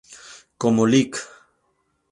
[0.57, 1.13] Como Lic.